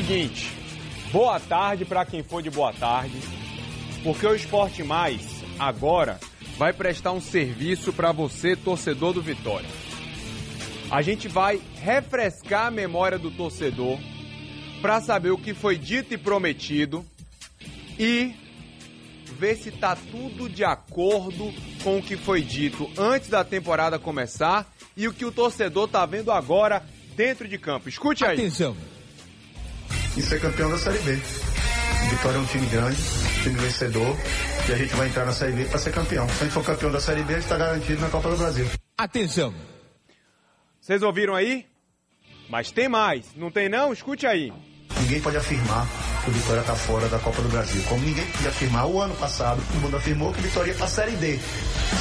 [0.00, 0.50] Seguinte,
[1.12, 3.20] boa tarde para quem for de boa tarde,
[4.02, 5.20] porque o Esporte Mais
[5.58, 6.18] agora
[6.56, 9.68] vai prestar um serviço para você, torcedor do Vitória.
[10.90, 13.98] A gente vai refrescar a memória do torcedor
[14.80, 17.04] para saber o que foi dito e prometido
[17.98, 18.34] e
[19.38, 21.52] ver se tá tudo de acordo
[21.84, 26.06] com o que foi dito antes da temporada começar e o que o torcedor tá
[26.06, 26.82] vendo agora
[27.14, 27.90] dentro de campo.
[27.90, 28.38] Escute aí.
[28.38, 28.74] Atenção.
[30.16, 31.18] E ser campeão da Série B.
[32.10, 32.98] Vitória é um time grande,
[33.42, 34.16] time vencedor,
[34.68, 36.28] e a gente vai entrar na Série B para ser campeão.
[36.28, 38.36] Se a gente for campeão da Série B, a gente está garantido na Copa do
[38.36, 38.66] Brasil.
[38.98, 39.54] Atenção.
[40.80, 41.66] Vocês ouviram aí?
[42.48, 43.92] Mas tem mais, não tem não?
[43.92, 44.52] Escute aí.
[45.00, 45.86] Ninguém pode afirmar
[46.24, 47.82] que o Vitória está fora da Copa do Brasil.
[47.88, 50.86] Como ninguém podia afirmar o ano passado, todo mundo afirmou que o Vitória ia para
[50.86, 51.38] a Série D.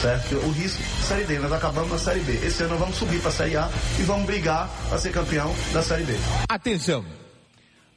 [0.02, 0.36] Certo?
[0.38, 2.34] O risco, Série D, nós acabamos na Série B.
[2.46, 5.54] Esse ano nós vamos subir para a Série A e vamos brigar para ser campeão
[5.72, 6.18] da Série B.
[6.50, 7.06] Atenção.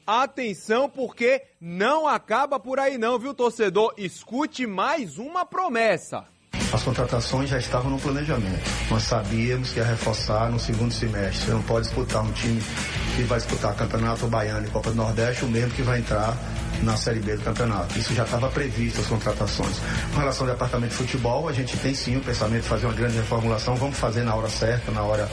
[0.07, 3.95] Atenção, porque não acaba por aí não, viu, torcedor?
[3.97, 6.25] Escute mais uma promessa.
[6.73, 8.63] As contratações já estavam no planejamento.
[8.91, 11.47] Nós sabíamos que ia reforçar no segundo semestre.
[11.47, 12.61] Você não pode disputar um time
[13.15, 16.37] que vai disputar Campeonato Baiano e Copa do Nordeste, o mesmo que vai entrar
[16.83, 17.99] na Série B do campeonato.
[17.99, 19.81] Isso já estava previsto, as contratações.
[20.13, 22.95] Com relação ao departamento de futebol, a gente tem sim o pensamento de fazer uma
[22.95, 23.75] grande reformulação.
[23.77, 25.29] Vamos fazer na hora certa, na hora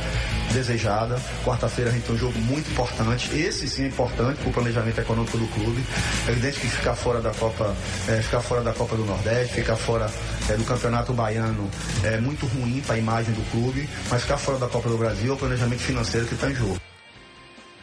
[0.53, 1.19] desejada.
[1.43, 3.35] Quarta-feira a gente tem um jogo muito importante.
[3.35, 5.83] Esse sim é importante para o planejamento econômico do clube.
[6.27, 7.75] É evidente que ficar fora da Copa,
[8.07, 10.09] é, ficar fora da Copa do Nordeste, ficar fora
[10.49, 11.69] é, do Campeonato Baiano
[12.03, 15.31] é muito ruim para a imagem do clube, mas ficar fora da Copa do Brasil
[15.31, 16.88] é o planejamento financeiro que está em jogo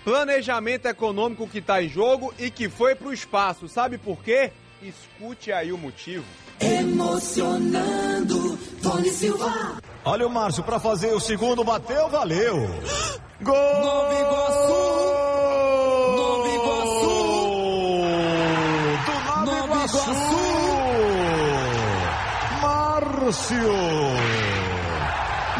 [0.06, 3.68] planejamento econômico que está em jogo e que foi para o espaço.
[3.68, 4.52] Sabe por quê?
[4.80, 6.24] Escute aí o motivo.
[6.60, 9.78] Emocionando, Tony Silva.
[10.04, 12.54] Olha o Márcio para fazer o segundo, bateu, valeu.
[13.42, 13.80] Gol!
[13.82, 14.72] Nova Iguaçu!
[16.16, 17.16] Nova Iguaçu!
[19.06, 20.06] Do Nova, Nova Iguaçu!
[22.62, 23.74] Márcio!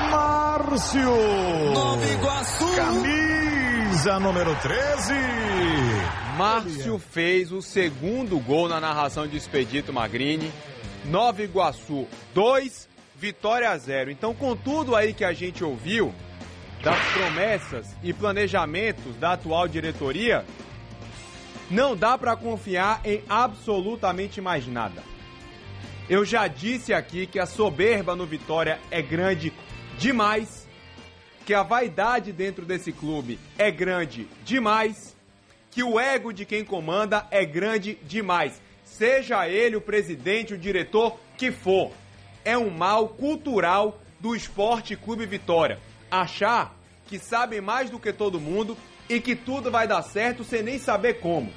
[0.09, 1.11] Márcio!
[1.75, 3.26] Nova Iguaçu!
[3.87, 5.15] Camisa número 13.
[6.37, 10.51] Márcio fez o segundo gol na narração de Expedito Magrini.
[11.05, 14.11] Nova Iguaçu 2, Vitória 0.
[14.11, 16.13] Então, com tudo aí que a gente ouviu,
[16.83, 20.45] das promessas e planejamentos da atual diretoria,
[21.71, 25.01] não dá para confiar em absolutamente mais nada.
[26.11, 29.53] Eu já disse aqui que a soberba no Vitória é grande
[29.97, 30.66] demais,
[31.47, 35.15] que a vaidade dentro desse clube é grande demais,
[35.71, 38.61] que o ego de quem comanda é grande demais.
[38.85, 41.93] Seja ele o presidente, o diretor que for.
[42.45, 45.79] É um mal cultural do Esporte Clube Vitória.
[46.11, 46.75] Achar
[47.07, 48.77] que sabem mais do que todo mundo
[49.09, 51.53] e que tudo vai dar certo sem nem saber como.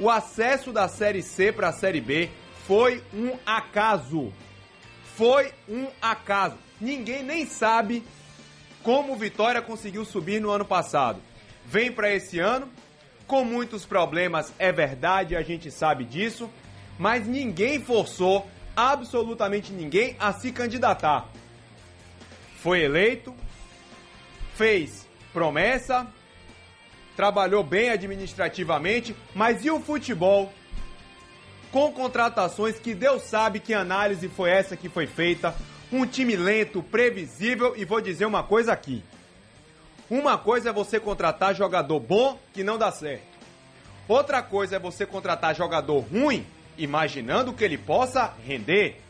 [0.00, 2.28] O acesso da Série C para a Série B
[2.66, 4.32] foi um acaso.
[5.14, 6.56] Foi um acaso.
[6.80, 8.02] Ninguém nem sabe
[8.88, 11.20] como o Vitória conseguiu subir no ano passado.
[11.66, 12.70] Vem para esse ano
[13.26, 16.48] com muitos problemas, é verdade, a gente sabe disso,
[16.98, 21.28] mas ninguém forçou absolutamente ninguém a se candidatar.
[22.62, 23.34] Foi eleito,
[24.54, 26.06] fez promessa,
[27.14, 30.50] trabalhou bem administrativamente, mas e o futebol?
[31.70, 35.54] Com contratações que Deus sabe que análise foi essa que foi feita,
[35.92, 39.02] um time lento, previsível e vou dizer uma coisa aqui.
[40.10, 43.38] Uma coisa é você contratar jogador bom que não dá certo.
[44.06, 46.46] Outra coisa é você contratar jogador ruim,
[46.78, 49.00] imaginando que ele possa render.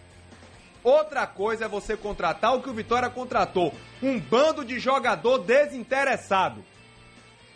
[0.83, 3.73] Outra coisa é você contratar o que o Vitória contratou,
[4.03, 6.65] um bando de jogador desinteressado,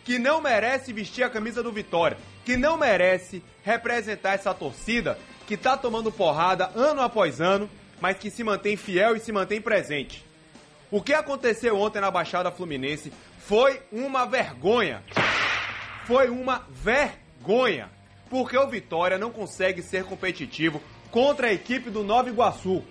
[0.05, 5.17] que não merece vestir a camisa do Vitória, que não merece representar essa torcida
[5.47, 7.69] que tá tomando porrada ano após ano,
[8.03, 10.25] mas que se mantém fiel e se mantém presente.
[10.91, 15.01] O que aconteceu ontem na Baixada Fluminense foi uma vergonha.
[16.05, 17.89] Foi uma vergonha.
[18.29, 20.81] Porque o Vitória não consegue ser competitivo
[21.11, 22.83] contra a equipe do Nova Iguaçu.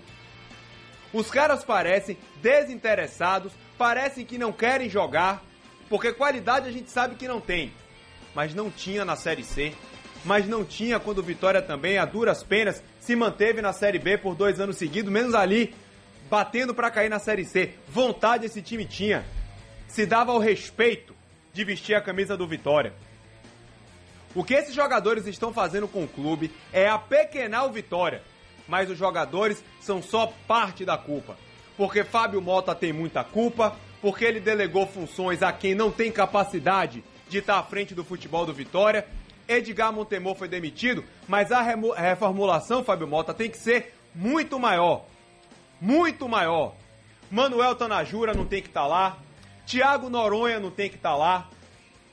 [1.13, 5.43] Os caras parecem desinteressados, parecem que não querem jogar,
[5.89, 7.71] porque qualidade a gente sabe que não tem.
[8.33, 9.75] Mas não tinha na Série C,
[10.23, 14.17] mas não tinha quando o Vitória também, a duras penas, se manteve na Série B
[14.17, 15.75] por dois anos seguidos, menos ali,
[16.29, 17.73] batendo para cair na Série C.
[17.87, 19.25] Vontade esse time tinha.
[19.87, 21.13] Se dava o respeito
[21.51, 22.93] de vestir a camisa do Vitória.
[24.33, 28.23] O que esses jogadores estão fazendo com o clube é apequenar o Vitória,
[28.67, 31.37] mas os jogadores são só parte da culpa.
[31.77, 37.03] Porque Fábio Mota tem muita culpa, porque ele delegou funções a quem não tem capacidade
[37.29, 39.05] de estar à frente do futebol do Vitória
[39.47, 45.05] Edgar Montemor foi demitido, mas a reformulação, Fábio Mota, tem que ser muito maior.
[45.79, 46.75] Muito maior.
[47.29, 49.17] Manuel Tanajura não tem que estar lá.
[49.65, 51.49] Thiago Noronha não tem que estar lá.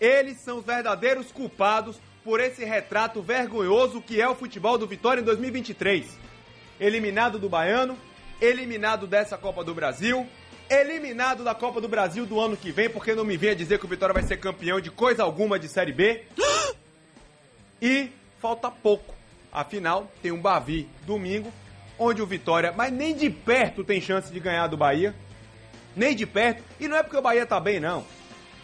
[0.00, 5.20] Eles são os verdadeiros culpados por esse retrato vergonhoso que é o futebol do Vitória
[5.20, 6.06] em 2023.
[6.78, 7.98] Eliminado do Baiano,
[8.40, 10.26] eliminado dessa Copa do Brasil,
[10.70, 13.84] eliminado da Copa do Brasil do ano que vem, porque não me venha dizer que
[13.84, 16.24] o Vitória vai ser campeão de coisa alguma de Série B.
[17.80, 18.10] E
[18.40, 19.14] falta pouco.
[19.52, 21.52] Afinal, tem um Bavi domingo,
[21.98, 25.14] onde o Vitória, mas nem de perto tem chance de ganhar do Bahia.
[25.96, 26.62] Nem de perto.
[26.78, 28.04] E não é porque o Bahia tá bem, não.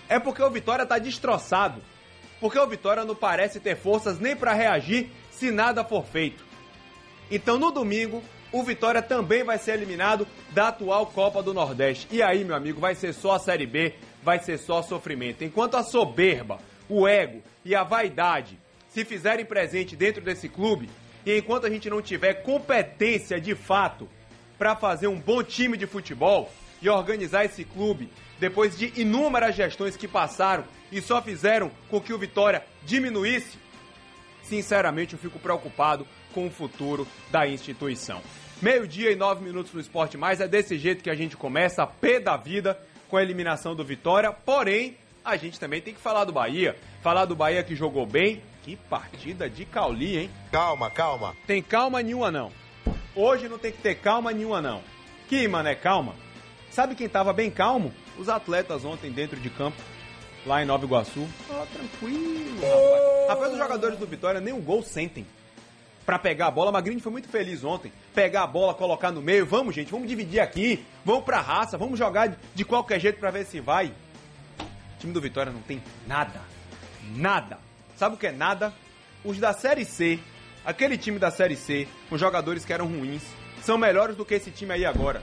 [0.09, 1.83] É porque o Vitória tá destroçado.
[2.41, 6.45] Porque o Vitória não parece ter forças nem para reagir se nada for feito.
[7.31, 8.23] Então no domingo,
[8.53, 12.07] o Vitória também vai ser eliminado da atual Copa do Nordeste.
[12.11, 15.43] E aí, meu amigo, vai ser só a Série B, vai ser só sofrimento.
[15.43, 16.59] Enquanto a soberba,
[16.89, 18.59] o ego e a vaidade
[18.97, 20.89] se fizerem presente dentro desse clube,
[21.27, 24.09] e enquanto a gente não tiver competência de fato
[24.57, 26.51] para fazer um bom time de futebol
[26.81, 28.09] e organizar esse clube
[28.41, 33.59] depois de inúmeras gestões que passaram e só fizeram com que o Vitória diminuísse,
[34.43, 38.23] sinceramente eu fico preocupado com o futuro da instituição.
[38.63, 41.87] Meio-dia e nove minutos no Esporte Mais, é desse jeito que a gente começa, a
[41.87, 46.25] pé da vida, com a eliminação do Vitória, porém, a gente também tem que falar
[46.25, 50.31] do Bahia, falar do Bahia que jogou bem, que partida de Cauli, hein?
[50.51, 51.37] Calma, calma.
[51.47, 52.51] Tem calma nenhuma não.
[53.15, 54.83] Hoje não tem que ter calma nenhuma não.
[55.29, 56.17] Que, mané, calma.
[56.69, 57.95] Sabe quem tava bem calmo?
[58.19, 59.81] Os atletas ontem dentro de campo,
[60.45, 61.29] lá em Nova Iguaçu.
[61.49, 63.29] Ah, tranquilo, rapaz.
[63.29, 65.25] Rapaz, os jogadores do Vitória nem um gol sentem.
[66.05, 67.93] Pra pegar a bola, Magrini foi muito feliz ontem.
[68.17, 69.47] Pegar a bola, colocar no meio.
[69.47, 70.85] Vamos, gente, vamos dividir aqui.
[71.05, 73.87] Vamos pra raça, vamos jogar de, de qualquer jeito pra ver se vai.
[73.87, 76.41] O time do Vitória não tem nada.
[77.15, 77.65] Nada.
[77.97, 78.73] Sabe o que é nada?
[79.25, 80.19] Os da Série C,
[80.65, 83.23] aquele time da Série C, com jogadores que eram ruins,
[83.63, 85.23] são melhores do que esse time aí agora.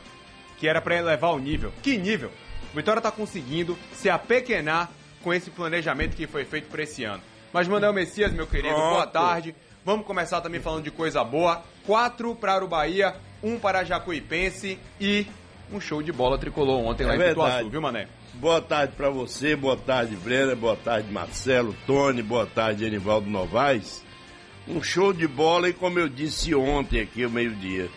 [0.58, 1.72] Que era pra elevar o nível.
[1.82, 2.32] Que nível?
[2.72, 4.90] O Vitória tá conseguindo se apequenar
[5.22, 7.22] com esse planejamento que foi feito pra esse ano.
[7.52, 9.12] Mas Manuel Messias, meu querido, boa Pronto.
[9.12, 9.56] tarde.
[9.86, 11.62] Vamos começar também falando de coisa boa.
[11.86, 15.28] Quatro para o Bahia, um para Jacuipense e
[15.72, 17.70] um show de bola tricolor ontem lá É em Pituaçu, verdade.
[17.70, 18.08] viu, Mané?
[18.36, 24.04] Boa tarde pra você, boa tarde, Brenda, boa tarde, Marcelo, Tony, boa tarde, Anivaldo Novaes.
[24.68, 27.90] Um show de bola e como eu disse ontem aqui ao meio-dia,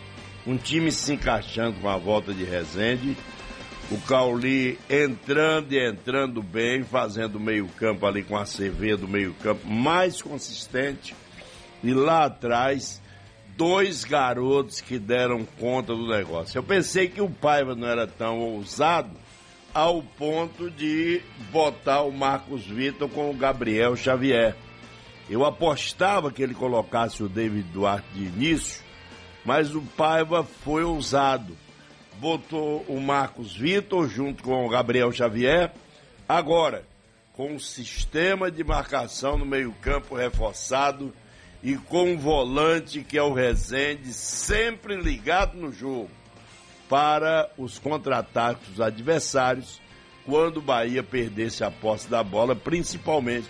[0.45, 3.17] um time se encaixando com a volta de Rezende,
[3.89, 9.67] o Cauli entrando e entrando bem, fazendo o meio-campo ali com a CV do meio-campo
[9.67, 11.15] mais consistente.
[11.83, 13.01] E lá atrás,
[13.57, 16.59] dois garotos que deram conta do negócio.
[16.59, 19.09] Eu pensei que o Paiva não era tão ousado
[19.73, 21.21] ao ponto de
[21.51, 24.55] botar o Marcos Vitor com o Gabriel Xavier.
[25.29, 28.81] Eu apostava que ele colocasse o David Duarte de início,
[29.43, 31.55] mas o Paiva foi ousado.
[32.19, 35.71] Botou o Marcos Vitor junto com o Gabriel Xavier.
[36.27, 36.83] Agora,
[37.33, 41.13] com um sistema de marcação no meio-campo reforçado
[41.61, 46.09] e com um volante que é o Rezende sempre ligado no jogo
[46.89, 49.81] para os contra-ataques adversários
[50.25, 53.47] quando o Bahia perdesse a posse da bola, principalmente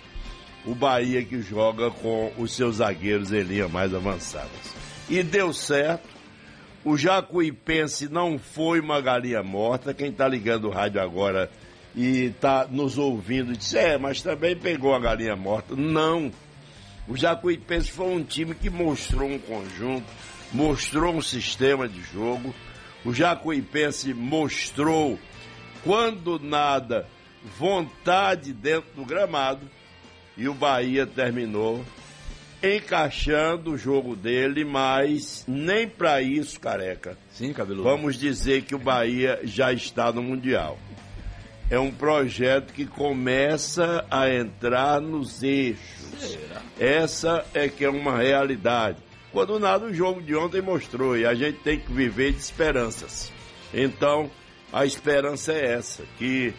[0.65, 4.75] o Bahia que joga com os seus zagueiros em linha mais avançadas.
[5.09, 6.07] E deu certo.
[6.85, 9.93] O Jacuipense não foi uma galinha morta.
[9.93, 11.49] Quem está ligando o rádio agora
[11.95, 15.75] e está nos ouvindo disse: é, mas também pegou a galinha morta.
[15.75, 16.31] Não.
[17.07, 20.05] O Jacuipense foi um time que mostrou um conjunto,
[20.53, 22.53] mostrou um sistema de jogo.
[23.05, 25.19] O Jacuipense mostrou,
[25.83, 27.07] quando nada,
[27.57, 29.69] vontade dentro do gramado.
[30.35, 31.83] E o Bahia terminou
[32.61, 37.17] encaixando o jogo dele, mas nem para isso, careca.
[37.29, 37.83] Sim, cabeludo.
[37.83, 40.77] Vamos dizer que o Bahia já está no Mundial.
[41.69, 46.37] É um projeto que começa a entrar nos eixos.
[46.79, 48.97] Essa é que é uma realidade.
[49.31, 53.31] Quando nada, o jogo de ontem mostrou e a gente tem que viver de esperanças.
[53.73, 54.29] Então,
[54.71, 56.53] a esperança é essa, que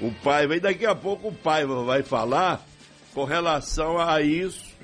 [0.00, 2.64] o Paiva, e daqui a pouco o Paiva vai falar
[3.12, 4.74] com relação a isso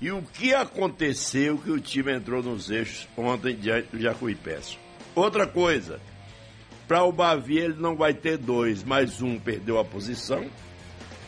[0.00, 4.78] e o que aconteceu que o time entrou nos eixos ontem diante do Jacuipense.
[5.14, 6.00] Outra coisa,
[6.88, 10.44] para o Bavi ele não vai ter dois, mas um perdeu a posição